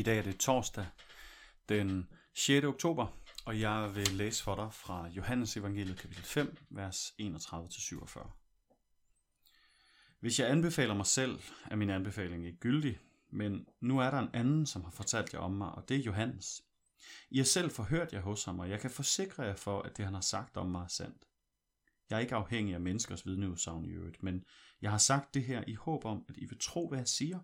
I 0.00 0.02
dag 0.02 0.18
er 0.18 0.22
det 0.22 0.38
torsdag 0.38 0.86
den 1.68 2.08
6. 2.34 2.64
oktober, 2.64 3.06
og 3.44 3.60
jeg 3.60 3.94
vil 3.94 4.08
læse 4.08 4.42
for 4.42 4.54
dig 4.54 4.72
fra 4.72 5.08
Johannes 5.08 5.56
evangeliet 5.56 5.98
kapitel 5.98 6.24
5, 6.24 6.56
vers 6.70 7.14
31-47. 7.22 8.28
Hvis 10.20 10.40
jeg 10.40 10.50
anbefaler 10.50 10.94
mig 10.94 11.06
selv, 11.06 11.40
er 11.70 11.76
min 11.76 11.90
anbefaling 11.90 12.46
ikke 12.46 12.58
gyldig, 12.58 12.98
men 13.30 13.66
nu 13.80 13.98
er 13.98 14.10
der 14.10 14.18
en 14.18 14.28
anden, 14.32 14.66
som 14.66 14.84
har 14.84 14.90
fortalt 14.90 15.34
jer 15.34 15.38
om 15.38 15.52
mig, 15.52 15.70
og 15.70 15.88
det 15.88 15.96
er 15.96 16.02
Johannes. 16.02 16.62
I 17.30 17.38
har 17.38 17.44
selv 17.44 17.70
forhørt 17.70 18.12
jer 18.12 18.20
hos 18.20 18.44
ham, 18.44 18.58
og 18.58 18.70
jeg 18.70 18.80
kan 18.80 18.90
forsikre 18.90 19.42
jer 19.42 19.56
for, 19.56 19.82
at 19.82 19.96
det 19.96 20.04
han 20.04 20.14
har 20.14 20.20
sagt 20.20 20.56
om 20.56 20.66
mig 20.66 20.82
er 20.82 20.88
sandt. 20.88 21.24
Jeg 22.10 22.16
er 22.16 22.20
ikke 22.20 22.34
afhængig 22.34 22.74
af 22.74 22.80
menneskers 22.80 23.26
vidneudsagn 23.26 23.84
i 23.84 23.90
øvrigt, 23.90 24.22
men 24.22 24.44
jeg 24.82 24.90
har 24.90 24.98
sagt 24.98 25.34
det 25.34 25.44
her 25.44 25.64
i 25.66 25.74
håb 25.74 26.04
om, 26.04 26.24
at 26.28 26.36
I 26.36 26.44
vil 26.44 26.58
tro, 26.60 26.88
hvad 26.88 26.98
jeg 26.98 27.08
siger, 27.08 27.38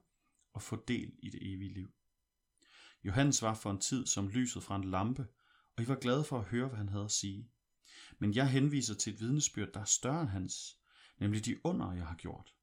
og 0.52 0.62
få 0.62 0.84
del 0.88 1.12
i 1.18 1.30
det 1.30 1.54
evige 1.54 1.72
liv. 1.74 1.92
Johannes 3.06 3.42
var 3.42 3.54
for 3.54 3.70
en 3.70 3.78
tid 3.78 4.06
som 4.06 4.28
lyset 4.28 4.62
fra 4.62 4.76
en 4.76 4.84
lampe, 4.84 5.26
og 5.76 5.82
I 5.82 5.88
var 5.88 5.94
glade 5.94 6.24
for 6.24 6.38
at 6.38 6.44
høre, 6.44 6.68
hvad 6.68 6.78
han 6.78 6.88
havde 6.88 7.04
at 7.04 7.10
sige. 7.10 7.50
Men 8.18 8.34
jeg 8.34 8.50
henviser 8.50 8.94
til 8.94 9.12
et 9.12 9.20
vidnesbyrd, 9.20 9.72
der 9.74 9.80
er 9.80 9.84
større 9.84 10.20
end 10.20 10.30
hans, 10.30 10.78
nemlig 11.18 11.44
de 11.44 11.66
under, 11.66 11.92
jeg 11.92 12.06
har 12.06 12.14
gjort. 12.14 12.54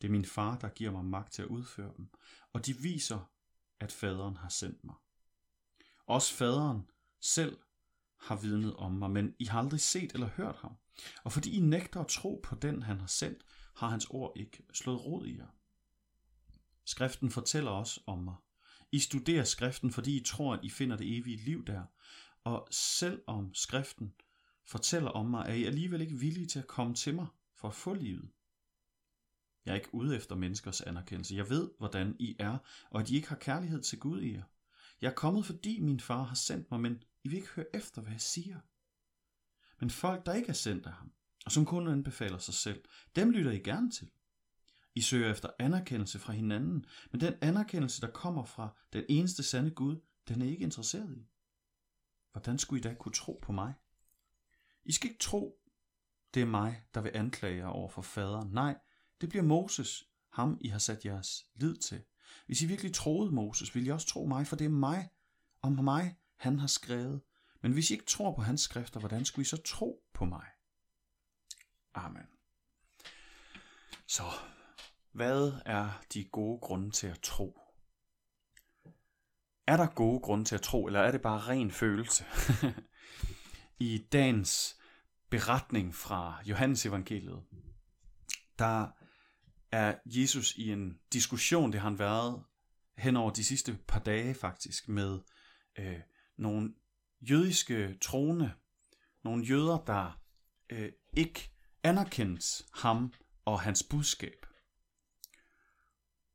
Det 0.00 0.06
er 0.06 0.12
min 0.12 0.24
far, 0.24 0.58
der 0.58 0.68
giver 0.68 0.90
mig 0.90 1.04
magt 1.04 1.32
til 1.32 1.42
at 1.42 1.48
udføre 1.48 1.92
dem, 1.96 2.08
og 2.52 2.66
de 2.66 2.76
viser, 2.76 3.30
at 3.80 3.92
faderen 3.92 4.36
har 4.36 4.48
sendt 4.48 4.84
mig. 4.84 4.94
Også 6.06 6.34
faderen 6.34 6.90
selv 7.20 7.58
har 8.20 8.36
vidnet 8.36 8.76
om 8.76 8.92
mig, 8.92 9.10
men 9.10 9.34
I 9.38 9.44
har 9.44 9.58
aldrig 9.58 9.80
set 9.80 10.12
eller 10.12 10.28
hørt 10.28 10.56
ham. 10.56 10.76
Og 11.24 11.32
fordi 11.32 11.56
I 11.56 11.60
nægter 11.60 12.00
at 12.00 12.08
tro 12.08 12.40
på 12.42 12.54
den, 12.54 12.82
han 12.82 13.00
har 13.00 13.06
sendt, 13.06 13.44
har 13.76 13.88
hans 13.88 14.06
ord 14.10 14.32
ikke 14.36 14.62
slået 14.72 15.04
rod 15.04 15.26
i 15.26 15.36
jer. 15.36 15.48
Skriften 16.84 17.30
fortæller 17.30 17.70
os 17.70 17.98
om 18.06 18.18
mig. 18.18 18.34
I 18.92 18.98
studerer 18.98 19.44
skriften, 19.44 19.90
fordi 19.90 20.16
I 20.16 20.24
tror, 20.24 20.54
at 20.54 20.64
I 20.64 20.70
finder 20.70 20.96
det 20.96 21.16
evige 21.16 21.36
liv 21.36 21.64
der. 21.66 21.82
Og 22.44 22.68
selvom 22.70 23.54
skriften 23.54 24.14
fortæller 24.64 25.10
om 25.10 25.26
mig, 25.26 25.46
er 25.48 25.54
I 25.54 25.64
alligevel 25.64 26.00
ikke 26.00 26.18
villige 26.18 26.46
til 26.46 26.58
at 26.58 26.66
komme 26.66 26.94
til 26.94 27.14
mig 27.14 27.26
for 27.56 27.68
at 27.68 27.74
få 27.74 27.94
livet. 27.94 28.30
Jeg 29.64 29.72
er 29.72 29.76
ikke 29.76 29.94
ude 29.94 30.16
efter 30.16 30.34
menneskers 30.36 30.80
anerkendelse. 30.80 31.36
Jeg 31.36 31.50
ved, 31.50 31.70
hvordan 31.78 32.16
I 32.18 32.36
er, 32.38 32.58
og 32.90 33.00
at 33.00 33.10
I 33.10 33.16
ikke 33.16 33.28
har 33.28 33.36
kærlighed 33.36 33.82
til 33.82 33.98
Gud 33.98 34.22
i 34.22 34.32
jer. 34.32 34.42
Jeg 35.00 35.10
er 35.10 35.14
kommet, 35.14 35.46
fordi 35.46 35.80
min 35.80 36.00
far 36.00 36.22
har 36.22 36.34
sendt 36.34 36.70
mig, 36.70 36.80
men 36.80 37.02
I 37.24 37.28
vil 37.28 37.36
ikke 37.36 37.48
høre 37.48 37.76
efter, 37.76 38.02
hvad 38.02 38.12
jeg 38.12 38.20
siger. 38.20 38.60
Men 39.80 39.90
folk, 39.90 40.26
der 40.26 40.34
ikke 40.34 40.48
er 40.48 40.52
sendt 40.52 40.86
af 40.86 40.92
ham, 40.92 41.12
og 41.46 41.52
som 41.52 41.64
kun 41.66 41.88
anbefaler 41.88 42.38
sig 42.38 42.54
selv, 42.54 42.84
dem 43.16 43.30
lytter 43.30 43.50
I 43.50 43.58
gerne 43.58 43.90
til. 43.90 44.10
I 44.94 45.00
søger 45.00 45.30
efter 45.30 45.50
anerkendelse 45.58 46.18
fra 46.18 46.32
hinanden, 46.32 46.86
men 47.10 47.20
den 47.20 47.34
anerkendelse, 47.40 48.00
der 48.00 48.10
kommer 48.10 48.44
fra 48.44 48.76
den 48.92 49.04
eneste 49.08 49.42
sande 49.42 49.70
Gud, 49.70 50.00
den 50.28 50.42
er 50.42 50.46
I 50.46 50.50
ikke 50.50 50.64
interesseret 50.64 51.16
i. 51.16 51.28
Hvordan 52.32 52.58
skulle 52.58 52.80
I 52.80 52.82
da 52.82 52.94
kunne 52.94 53.12
tro 53.12 53.38
på 53.42 53.52
mig? 53.52 53.74
I 54.84 54.92
skal 54.92 55.10
ikke 55.10 55.22
tro, 55.22 55.60
det 56.34 56.42
er 56.42 56.46
mig, 56.46 56.82
der 56.94 57.00
vil 57.00 57.12
anklage 57.14 57.56
jer 57.56 57.66
over 57.66 57.88
for 57.88 58.02
faderen. 58.02 58.48
Nej, 58.52 58.78
det 59.20 59.28
bliver 59.28 59.42
Moses, 59.42 60.04
ham 60.32 60.58
I 60.60 60.68
har 60.68 60.78
sat 60.78 61.04
jeres 61.04 61.46
lid 61.54 61.76
til. 61.76 62.02
Hvis 62.46 62.62
I 62.62 62.66
virkelig 62.66 62.94
troede 62.94 63.34
Moses, 63.34 63.74
ville 63.74 63.88
I 63.88 63.90
også 63.90 64.06
tro 64.06 64.26
mig, 64.26 64.46
for 64.46 64.56
det 64.56 64.64
er 64.64 64.68
mig, 64.68 65.10
om 65.62 65.72
mig, 65.72 66.16
han 66.36 66.58
har 66.58 66.66
skrevet. 66.66 67.20
Men 67.60 67.72
hvis 67.72 67.90
I 67.90 67.94
ikke 67.94 68.06
tror 68.06 68.34
på 68.34 68.42
hans 68.42 68.60
skrifter, 68.60 69.00
hvordan 69.00 69.24
skulle 69.24 69.42
I 69.42 69.46
så 69.46 69.62
tro 69.62 70.04
på 70.12 70.24
mig? 70.24 70.46
Amen. 71.94 72.26
Så, 74.06 74.22
hvad 75.12 75.52
er 75.66 76.02
de 76.14 76.24
gode 76.24 76.58
grunde 76.60 76.90
til 76.90 77.06
at 77.06 77.20
tro? 77.22 77.60
Er 79.66 79.76
der 79.76 79.86
gode 79.86 80.20
grunde 80.20 80.44
til 80.44 80.54
at 80.54 80.62
tro, 80.62 80.86
eller 80.86 81.00
er 81.00 81.10
det 81.10 81.22
bare 81.22 81.40
ren 81.40 81.70
følelse? 81.70 82.24
I 83.78 83.98
dagens 84.12 84.76
beretning 85.30 85.94
fra 85.94 86.42
Johannes 86.46 86.86
evangeliet, 86.86 87.42
der 88.58 88.86
er 89.72 89.94
Jesus 90.04 90.54
i 90.56 90.72
en 90.72 90.98
diskussion, 91.12 91.72
det 91.72 91.80
har 91.80 91.88
han 91.88 91.98
været 91.98 92.42
hen 92.98 93.16
over 93.16 93.30
de 93.30 93.44
sidste 93.44 93.78
par 93.88 94.00
dage 94.00 94.34
faktisk, 94.34 94.88
med 94.88 95.18
øh, 95.78 96.00
nogle 96.38 96.74
jødiske 97.20 97.98
troende, 98.00 98.52
nogle 99.24 99.44
jøder, 99.44 99.78
der 99.78 100.20
øh, 100.70 100.92
ikke 101.12 101.50
anerkendte 101.82 102.64
ham 102.74 103.12
og 103.44 103.60
hans 103.60 103.82
budskab. 103.82 104.46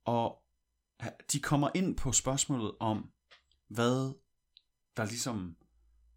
Og 0.05 0.41
de 1.31 1.39
kommer 1.39 1.69
ind 1.75 1.97
på 1.97 2.11
spørgsmålet 2.11 2.71
om, 2.79 3.11
hvad 3.67 4.13
der 4.97 5.05
ligesom 5.05 5.57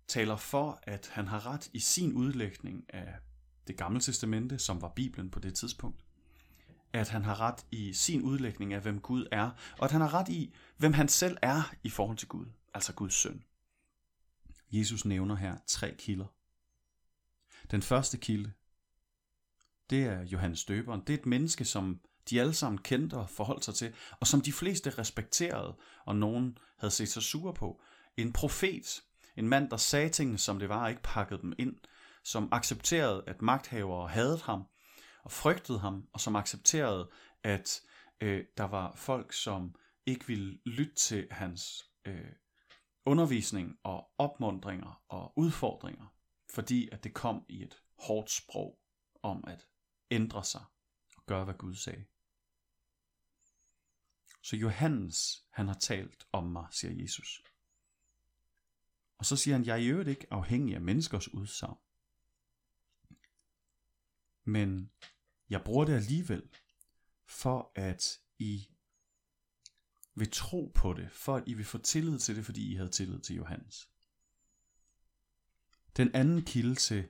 taler 0.08 0.36
for, 0.36 0.80
at 0.82 1.08
han 1.12 1.26
har 1.26 1.46
ret 1.46 1.70
i 1.72 1.78
sin 1.78 2.12
udlægning 2.12 2.94
af 2.94 3.14
det 3.66 3.76
gamle 3.76 4.00
testamente, 4.00 4.58
som 4.58 4.82
var 4.82 4.88
Bibelen 4.88 5.30
på 5.30 5.40
det 5.40 5.54
tidspunkt. 5.54 6.04
At 6.92 7.08
han 7.08 7.24
har 7.24 7.40
ret 7.40 7.66
i 7.70 7.92
sin 7.92 8.22
udlægning 8.22 8.72
af, 8.72 8.80
hvem 8.80 9.00
Gud 9.00 9.26
er, 9.32 9.50
og 9.78 9.84
at 9.84 9.90
han 9.90 10.00
har 10.00 10.14
ret 10.14 10.28
i, 10.28 10.54
hvem 10.76 10.92
han 10.92 11.08
selv 11.08 11.36
er 11.42 11.74
i 11.82 11.90
forhold 11.90 12.16
til 12.16 12.28
Gud, 12.28 12.46
altså 12.74 12.94
Guds 12.94 13.14
søn. 13.14 13.44
Jesus 14.72 15.04
nævner 15.04 15.34
her 15.34 15.58
tre 15.66 15.94
kilder. 15.98 16.26
Den 17.70 17.82
første 17.82 18.18
kilde, 18.18 18.52
det 19.90 20.04
er 20.04 20.22
Johannes 20.22 20.64
Døberen. 20.64 21.00
Det 21.00 21.14
er 21.14 21.18
et 21.18 21.26
menneske, 21.26 21.64
som 21.64 22.00
de 22.30 22.40
alle 22.40 22.54
sammen 22.54 22.78
kendte 22.78 23.14
og 23.14 23.30
forholdt 23.30 23.64
sig 23.64 23.74
til, 23.74 23.94
og 24.20 24.26
som 24.26 24.40
de 24.40 24.52
fleste 24.52 24.90
respekterede, 24.90 25.76
og 26.06 26.16
nogen 26.16 26.58
havde 26.78 26.90
set 26.90 27.08
sig 27.08 27.22
sure 27.22 27.54
på. 27.54 27.80
En 28.16 28.32
profet, 28.32 29.02
en 29.36 29.48
mand, 29.48 29.70
der 29.70 29.76
sagde 29.76 30.08
tingene, 30.08 30.38
som 30.38 30.58
det 30.58 30.68
var, 30.68 30.82
og 30.82 30.90
ikke 30.90 31.02
pakkede 31.02 31.42
dem 31.42 31.52
ind, 31.58 31.76
som 32.24 32.48
accepterede, 32.52 33.24
at 33.26 33.42
magthavere 33.42 34.08
havde 34.08 34.38
ham, 34.38 34.64
og 35.24 35.32
frygtede 35.32 35.78
ham, 35.78 36.08
og 36.12 36.20
som 36.20 36.36
accepterede, 36.36 37.10
at 37.44 37.80
øh, 38.20 38.44
der 38.56 38.64
var 38.64 38.92
folk, 38.96 39.32
som 39.32 39.74
ikke 40.06 40.26
ville 40.26 40.58
lytte 40.66 40.94
til 40.94 41.28
hans 41.30 41.84
øh, 42.04 42.32
undervisning 43.06 43.76
og 43.84 44.10
opmundringer 44.18 45.02
og 45.08 45.32
udfordringer, 45.36 46.14
fordi 46.50 46.88
at 46.92 47.04
det 47.04 47.14
kom 47.14 47.44
i 47.48 47.62
et 47.62 47.82
hårdt 47.98 48.30
sprog 48.30 48.78
om 49.22 49.44
at 49.46 49.66
ændre 50.10 50.44
sig 50.44 50.62
og 51.16 51.22
gøre, 51.26 51.44
hvad 51.44 51.54
Gud 51.54 51.74
sagde. 51.74 52.04
Så 54.48 54.56
Johannes, 54.56 55.46
han 55.50 55.68
har 55.68 55.74
talt 55.74 56.26
om 56.32 56.44
mig, 56.44 56.66
siger 56.70 57.02
Jesus. 57.02 57.42
Og 59.18 59.26
så 59.26 59.36
siger 59.36 59.54
han, 59.56 59.66
jeg 59.66 59.72
er 59.72 59.76
i 59.76 59.86
øvrigt 59.86 60.08
ikke 60.08 60.26
afhængig 60.32 60.74
af 60.74 60.80
menneskers 60.80 61.34
udsagn. 61.34 61.78
Men 64.44 64.90
jeg 65.50 65.62
bruger 65.64 65.84
det 65.84 65.94
alligevel, 65.94 66.48
for 67.26 67.72
at 67.74 68.20
I 68.38 68.68
vil 70.14 70.30
tro 70.30 70.72
på 70.74 70.92
det, 70.92 71.12
for 71.12 71.36
at 71.36 71.44
I 71.46 71.54
vil 71.54 71.64
få 71.64 71.78
tillid 71.78 72.18
til 72.18 72.36
det, 72.36 72.44
fordi 72.44 72.72
I 72.72 72.74
havde 72.74 72.90
tillid 72.90 73.20
til 73.20 73.36
Johannes. 73.36 73.90
Den 75.96 76.14
anden 76.14 76.44
kilde 76.44 76.74
til 76.74 77.08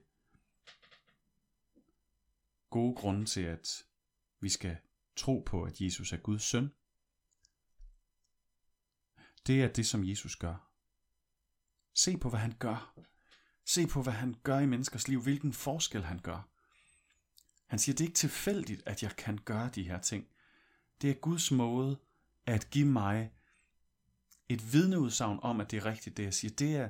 gode 2.71 2.97
grunde 2.97 3.25
til, 3.25 3.43
at 3.43 3.84
vi 4.41 4.48
skal 4.48 4.77
tro 5.16 5.43
på, 5.47 5.62
at 5.62 5.81
Jesus 5.81 6.12
er 6.12 6.16
Guds 6.16 6.43
søn, 6.43 6.71
det 9.48 9.62
er 9.62 9.69
det, 9.69 9.86
som 9.86 10.04
Jesus 10.04 10.36
gør. 10.36 10.70
Se 11.94 12.16
på, 12.16 12.28
hvad 12.28 12.41
han 12.41 12.54
gør. 12.59 12.94
Se 13.64 13.86
på, 13.86 14.03
hvad 14.03 14.12
han 14.12 14.34
gør 14.42 14.59
i 14.59 14.66
menneskers 14.66 15.09
liv, 15.09 15.22
hvilken 15.22 15.53
forskel 15.53 16.04
han 16.04 16.19
gør. 16.19 16.48
Han 17.66 17.78
siger, 17.78 17.97
det 17.97 18.04
er 18.04 18.09
ikke 18.09 18.16
tilfældigt, 18.19 18.82
at 18.86 19.03
jeg 19.03 19.16
kan 19.16 19.38
gøre 19.38 19.70
de 19.75 19.82
her 19.82 20.00
ting. 20.00 20.26
Det 21.03 21.10
er 21.10 21.14
Guds 21.14 21.50
måde 21.50 21.98
at 22.47 22.70
give 22.70 22.86
mig 22.86 23.32
et 24.48 24.72
vidneudsagn 24.72 25.39
om, 25.42 25.60
at 25.60 25.71
det 25.71 25.77
er 25.77 25.84
rigtigt, 25.84 26.16
det 26.16 26.22
jeg 26.22 26.34
siger. 26.34 26.54
Det 26.54 26.77
er, 26.77 26.89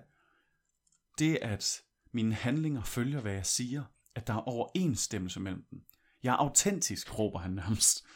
det 1.19 1.37
at 1.37 1.83
mine 2.13 2.35
handlinger 2.35 2.83
følger, 2.83 3.21
hvad 3.21 3.33
jeg 3.33 3.47
siger. 3.47 3.85
At 4.15 4.27
der 4.27 4.35
er 4.35 4.49
overensstemmelse 4.49 5.41
mellem 5.41 5.65
dem. 5.71 5.85
Jeg 6.23 6.33
er 6.33 6.37
autentisk, 6.37 7.19
råber 7.19 7.39
han 7.39 7.51
nærmest. 7.51 8.07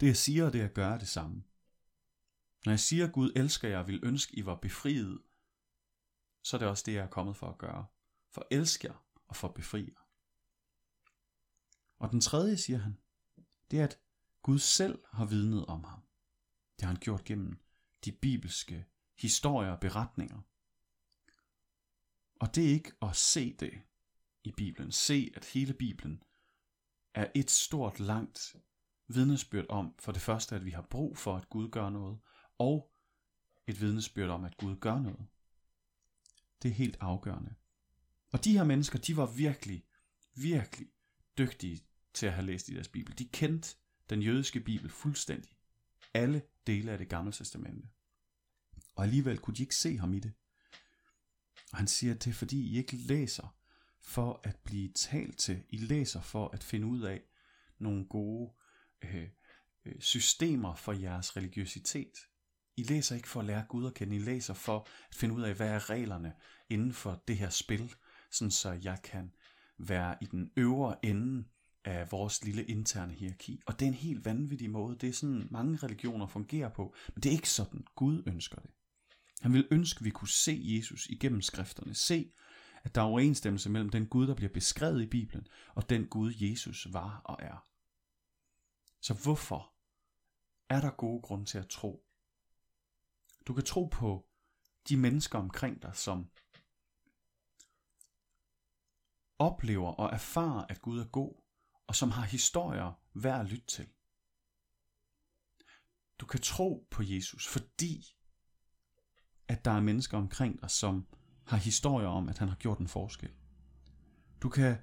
Det 0.00 0.06
jeg 0.06 0.16
siger 0.16 0.46
og 0.46 0.52
det 0.52 0.58
jeg 0.58 0.72
gør 0.72 0.88
er 0.88 0.98
det 0.98 1.08
samme. 1.08 1.42
Når 2.66 2.72
jeg 2.72 2.80
siger, 2.80 3.06
Gud 3.06 3.32
elsker 3.36 3.68
jer 3.68 3.82
vil 3.82 4.00
ønske, 4.02 4.38
I 4.38 4.46
var 4.46 4.54
befriet, 4.54 5.22
så 6.42 6.56
er 6.56 6.58
det 6.58 6.68
også 6.68 6.82
det, 6.86 6.94
jeg 6.94 7.04
er 7.04 7.08
kommet 7.08 7.36
for 7.36 7.48
at 7.48 7.58
gøre. 7.58 7.86
For 8.30 8.46
elsker 8.50 8.88
elske 8.88 9.00
og 9.28 9.36
for 9.36 9.48
befrier. 9.48 9.94
Og 11.98 12.10
den 12.10 12.20
tredje, 12.20 12.56
siger 12.56 12.78
han, 12.78 12.98
det 13.70 13.80
er, 13.80 13.84
at 13.84 13.98
Gud 14.42 14.58
selv 14.58 15.04
har 15.12 15.24
vidnet 15.24 15.66
om 15.66 15.84
ham. 15.84 16.02
Det 16.76 16.82
har 16.82 16.92
han 16.92 17.00
gjort 17.00 17.24
gennem 17.24 17.58
de 18.04 18.12
bibelske 18.12 18.86
historier 19.18 19.70
og 19.70 19.80
beretninger. 19.80 20.40
Og 22.40 22.54
det 22.54 22.64
er 22.64 22.70
ikke 22.70 22.92
at 23.02 23.16
se 23.16 23.56
det 23.56 23.82
i 24.44 24.52
Bibelen. 24.52 24.92
Se, 24.92 25.32
at 25.36 25.44
hele 25.44 25.74
Bibelen 25.74 26.22
er 27.14 27.30
et 27.34 27.50
stort, 27.50 28.00
langt 28.00 28.56
vidnesbyrd 29.08 29.66
om, 29.68 29.94
for 29.98 30.12
det 30.12 30.22
første, 30.22 30.56
at 30.56 30.64
vi 30.64 30.70
har 30.70 30.82
brug 30.82 31.18
for, 31.18 31.36
at 31.36 31.48
Gud 31.48 31.68
gør 31.68 31.90
noget, 31.90 32.18
og 32.58 32.92
et 33.66 33.80
vidnesbyrd 33.80 34.30
om, 34.30 34.44
at 34.44 34.56
Gud 34.56 34.76
gør 34.76 35.00
noget. 35.00 35.26
Det 36.62 36.70
er 36.70 36.74
helt 36.74 36.96
afgørende. 37.00 37.54
Og 38.32 38.44
de 38.44 38.52
her 38.52 38.64
mennesker, 38.64 38.98
de 38.98 39.16
var 39.16 39.26
virkelig, 39.26 39.84
virkelig 40.34 40.88
dygtige 41.38 41.80
til 42.14 42.26
at 42.26 42.32
have 42.32 42.46
læst 42.46 42.68
i 42.68 42.74
deres 42.74 42.88
bibel. 42.88 43.18
De 43.18 43.28
kendte 43.28 43.76
den 44.10 44.22
jødiske 44.22 44.60
bibel 44.60 44.90
fuldstændig. 44.90 45.50
Alle 46.14 46.42
dele 46.66 46.92
af 46.92 46.98
det 46.98 47.08
gamle 47.08 47.32
testamente. 47.32 47.88
Og 48.94 49.04
alligevel 49.04 49.38
kunne 49.38 49.56
de 49.56 49.62
ikke 49.62 49.76
se 49.76 49.98
ham 49.98 50.14
i 50.14 50.18
det. 50.18 50.32
Og 51.72 51.78
han 51.78 51.86
siger, 51.86 52.14
at 52.14 52.24
det 52.24 52.30
er 52.30 52.34
fordi, 52.34 52.60
I 52.60 52.76
ikke 52.76 52.96
læser 52.96 53.56
for 54.00 54.40
at 54.44 54.56
blive 54.56 54.92
talt 54.92 55.38
til. 55.38 55.64
I 55.68 55.76
læser 55.76 56.20
for 56.20 56.48
at 56.48 56.62
finde 56.62 56.86
ud 56.86 57.00
af 57.00 57.22
nogle 57.78 58.06
gode 58.08 58.52
øh, 59.02 59.28
øh 59.84 60.00
systemer 60.00 60.74
for 60.74 60.92
jeres 60.92 61.36
religiøsitet. 61.36 62.18
I 62.76 62.82
læser 62.82 63.16
ikke 63.16 63.28
for 63.28 63.40
at 63.40 63.46
lære 63.46 63.64
Gud 63.68 63.86
at 63.86 63.94
kende, 63.94 64.16
I 64.16 64.18
læser 64.18 64.54
for 64.54 64.88
at 65.08 65.14
finde 65.14 65.34
ud 65.34 65.42
af, 65.42 65.54
hvad 65.54 65.68
er 65.68 65.90
reglerne 65.90 66.32
inden 66.70 66.92
for 66.92 67.22
det 67.28 67.36
her 67.36 67.50
spil, 67.50 67.94
sådan 68.30 68.50
så 68.50 68.72
jeg 68.72 68.98
kan 69.02 69.32
være 69.78 70.16
i 70.20 70.26
den 70.26 70.50
øvre 70.56 71.04
ende 71.04 71.44
af 71.84 72.12
vores 72.12 72.44
lille 72.44 72.64
interne 72.64 73.12
hierarki. 73.12 73.62
Og 73.66 73.80
det 73.80 73.86
er 73.86 73.88
en 73.88 73.94
helt 73.94 74.24
vanvittig 74.24 74.70
måde. 74.70 74.96
Det 74.98 75.08
er 75.08 75.12
sådan, 75.12 75.48
mange 75.50 75.76
religioner 75.76 76.26
fungerer 76.26 76.68
på, 76.68 76.94
men 77.14 77.22
det 77.22 77.28
er 77.28 77.32
ikke 77.32 77.50
sådan, 77.50 77.86
Gud 77.94 78.22
ønsker 78.26 78.60
det. 78.60 78.70
Han 79.40 79.52
vil 79.52 79.68
ønske, 79.70 79.98
at 79.98 80.04
vi 80.04 80.10
kunne 80.10 80.28
se 80.28 80.62
Jesus 80.64 81.06
igennem 81.06 81.42
skrifterne. 81.42 81.94
Se, 81.94 82.32
at 82.84 82.94
der 82.94 83.00
er 83.00 83.04
overensstemmelse 83.04 83.70
mellem 83.70 83.90
den 83.90 84.06
Gud, 84.06 84.26
der 84.26 84.34
bliver 84.34 84.52
beskrevet 84.52 85.02
i 85.02 85.06
Bibelen, 85.06 85.46
og 85.74 85.90
den 85.90 86.06
Gud, 86.06 86.34
Jesus 86.36 86.86
var 86.92 87.20
og 87.24 87.38
er. 87.40 87.66
Så 89.00 89.14
hvorfor 89.14 89.72
er 90.68 90.80
der 90.80 90.90
gode 90.90 91.22
grunde 91.22 91.44
til 91.44 91.58
at 91.58 91.68
tro? 91.68 92.05
Du 93.46 93.54
kan 93.54 93.64
tro 93.64 93.84
på 93.84 94.28
de 94.88 94.96
mennesker 94.96 95.38
omkring 95.38 95.82
dig, 95.82 95.96
som 95.96 96.30
oplever 99.38 99.92
og 99.92 100.12
erfarer, 100.12 100.66
at 100.68 100.82
Gud 100.82 101.00
er 101.00 101.06
god, 101.06 101.42
og 101.86 101.96
som 101.96 102.10
har 102.10 102.22
historier 102.22 102.92
værd 103.14 103.40
at 103.40 103.46
lytte 103.46 103.66
til. 103.66 103.88
Du 106.18 106.26
kan 106.26 106.40
tro 106.40 106.88
på 106.90 107.02
Jesus, 107.02 107.48
fordi 107.48 108.16
at 109.48 109.64
der 109.64 109.70
er 109.70 109.80
mennesker 109.80 110.18
omkring 110.18 110.60
dig, 110.60 110.70
som 110.70 111.06
har 111.46 111.56
historier 111.56 112.08
om, 112.08 112.28
at 112.28 112.38
han 112.38 112.48
har 112.48 112.56
gjort 112.56 112.78
en 112.78 112.88
forskel. 112.88 113.34
Du 114.42 114.48
kan 114.48 114.76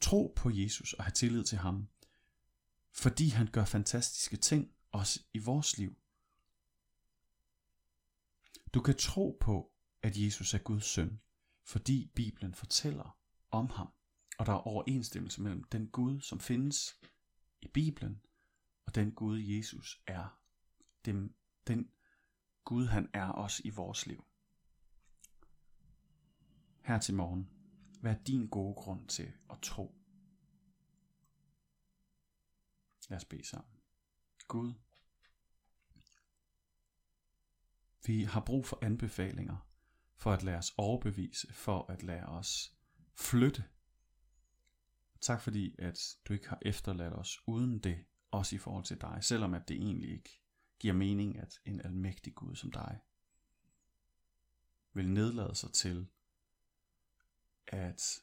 tro 0.00 0.32
på 0.36 0.50
Jesus 0.50 0.92
og 0.92 1.04
have 1.04 1.12
tillid 1.12 1.44
til 1.44 1.58
ham, 1.58 1.88
fordi 2.92 3.28
han 3.28 3.46
gør 3.46 3.64
fantastiske 3.64 4.36
ting, 4.36 4.72
også 4.92 5.20
i 5.34 5.38
vores 5.38 5.78
liv. 5.78 5.96
Du 8.74 8.80
kan 8.82 8.96
tro 8.96 9.38
på, 9.40 9.72
at 10.02 10.16
Jesus 10.16 10.54
er 10.54 10.58
Guds 10.58 10.84
søn, 10.84 11.20
fordi 11.64 12.12
Bibelen 12.14 12.54
fortæller 12.54 13.18
om 13.50 13.70
ham, 13.70 13.92
og 14.38 14.46
der 14.46 14.52
er 14.52 14.66
overensstemmelse 14.66 15.42
mellem 15.42 15.64
den 15.64 15.88
Gud, 15.88 16.20
som 16.20 16.40
findes 16.40 17.00
i 17.60 17.68
Bibelen, 17.68 18.20
og 18.86 18.94
den 18.94 19.12
Gud, 19.12 19.38
Jesus 19.38 20.02
er. 20.06 20.40
Den, 21.04 21.34
den 21.66 21.90
Gud, 22.64 22.86
han 22.86 23.10
er 23.12 23.28
også 23.28 23.62
i 23.64 23.70
vores 23.70 24.06
liv. 24.06 24.24
Her 26.82 26.98
til 26.98 27.14
morgen, 27.14 27.50
hvad 28.00 28.14
er 28.14 28.22
din 28.22 28.48
gode 28.48 28.74
grund 28.74 29.08
til 29.08 29.32
at 29.50 29.58
tro? 29.62 29.94
Lad 33.08 33.16
os 33.16 33.24
bede 33.24 33.44
sammen. 33.44 33.80
Gud, 34.48 34.72
vi 38.08 38.24
har 38.24 38.40
brug 38.40 38.66
for 38.66 38.78
anbefalinger, 38.82 39.56
for 40.16 40.32
at 40.32 40.42
lade 40.42 40.56
os 40.56 40.74
overbevise, 40.76 41.52
for 41.52 41.90
at 41.92 42.02
lade 42.02 42.26
os 42.26 42.76
flytte. 43.14 43.64
Tak 45.20 45.40
fordi, 45.40 45.74
at 45.78 46.16
du 46.28 46.32
ikke 46.32 46.48
har 46.48 46.58
efterladt 46.62 47.14
os 47.14 47.40
uden 47.46 47.78
det, 47.78 48.04
også 48.30 48.56
i 48.56 48.58
forhold 48.58 48.84
til 48.84 49.00
dig, 49.00 49.18
selvom 49.20 49.54
at 49.54 49.68
det 49.68 49.76
egentlig 49.76 50.10
ikke 50.10 50.42
giver 50.78 50.94
mening, 50.94 51.38
at 51.38 51.60
en 51.64 51.80
almægtig 51.80 52.34
Gud 52.34 52.56
som 52.56 52.72
dig 52.72 52.98
vil 54.92 55.10
nedlade 55.10 55.54
sig 55.54 55.72
til 55.72 56.08
at 57.66 58.20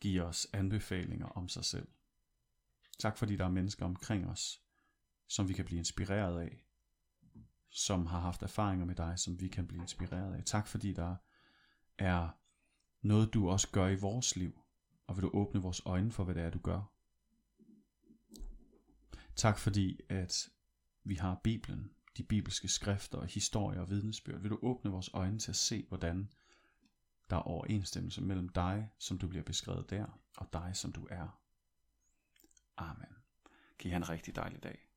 give 0.00 0.22
os 0.22 0.46
anbefalinger 0.52 1.26
om 1.26 1.48
sig 1.48 1.64
selv. 1.64 1.88
Tak 2.98 3.18
fordi 3.18 3.36
der 3.36 3.44
er 3.44 3.48
mennesker 3.48 3.84
omkring 3.84 4.26
os, 4.26 4.62
som 5.26 5.48
vi 5.48 5.54
kan 5.54 5.64
blive 5.64 5.78
inspireret 5.78 6.40
af, 6.40 6.67
som 7.78 8.06
har 8.06 8.20
haft 8.20 8.42
erfaringer 8.42 8.86
med 8.86 8.94
dig, 8.94 9.18
som 9.18 9.40
vi 9.40 9.48
kan 9.48 9.66
blive 9.66 9.82
inspireret 9.82 10.34
af. 10.34 10.44
Tak 10.44 10.66
fordi 10.66 10.92
der 10.92 11.16
er 11.98 12.28
noget, 13.02 13.34
du 13.34 13.48
også 13.50 13.68
gør 13.70 13.88
i 13.88 13.96
vores 13.96 14.36
liv, 14.36 14.60
og 15.06 15.16
vil 15.16 15.22
du 15.22 15.30
åbne 15.34 15.62
vores 15.62 15.82
øjne 15.84 16.12
for, 16.12 16.24
hvad 16.24 16.34
det 16.34 16.42
er, 16.42 16.50
du 16.50 16.58
gør. 16.58 16.92
Tak 19.36 19.58
fordi, 19.58 20.00
at 20.08 20.48
vi 21.04 21.14
har 21.14 21.40
Bibelen, 21.44 21.90
de 22.16 22.22
bibelske 22.22 22.68
skrifter, 22.68 23.24
historier 23.24 23.80
og 23.80 23.90
vidnesbyrd. 23.90 24.40
Vil 24.40 24.50
du 24.50 24.58
åbne 24.62 24.90
vores 24.90 25.10
øjne 25.12 25.38
til 25.38 25.50
at 25.50 25.56
se, 25.56 25.84
hvordan 25.88 26.32
der 27.30 27.36
er 27.36 27.40
overensstemmelse 27.40 28.22
mellem 28.22 28.48
dig, 28.48 28.90
som 28.98 29.18
du 29.18 29.28
bliver 29.28 29.44
beskrevet 29.44 29.90
der, 29.90 30.20
og 30.36 30.52
dig, 30.52 30.70
som 30.74 30.92
du 30.92 31.06
er. 31.10 31.40
Amen. 32.76 33.16
Giv 33.78 33.92
han 33.92 34.02
en 34.02 34.08
rigtig 34.08 34.36
dejlig 34.36 34.62
dag. 34.62 34.87